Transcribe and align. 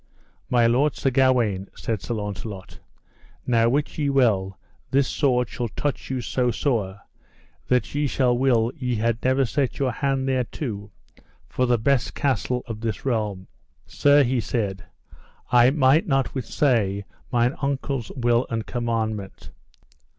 My 0.49 0.65
lord 0.65 0.95
Sir 0.95 1.11
Gawaine, 1.11 1.69
said 1.75 2.01
Sir 2.01 2.15
Launcelot, 2.15 2.79
now 3.45 3.69
wit 3.69 3.99
ye 3.99 4.09
well 4.09 4.57
this 4.89 5.07
sword 5.07 5.47
shall 5.47 5.67
touch 5.67 6.09
you 6.09 6.21
so 6.21 6.49
sore 6.49 7.01
that 7.67 7.93
ye 7.93 8.07
shall 8.07 8.35
will 8.35 8.71
ye 8.75 8.95
had 8.95 9.23
never 9.23 9.45
set 9.45 9.77
your 9.77 9.91
hand 9.91 10.27
thereto 10.27 10.89
for 11.47 11.67
the 11.67 11.77
best 11.77 12.15
castle 12.15 12.63
of 12.65 12.81
this 12.81 13.05
realm. 13.05 13.45
Sir, 13.85 14.23
he 14.23 14.39
said, 14.39 14.85
I 15.51 15.69
might 15.69 16.07
not 16.07 16.33
withsay 16.33 17.03
mine 17.31 17.55
uncle's 17.61 18.09
will 18.15 18.47
and 18.49 18.65
commandment. 18.65 19.51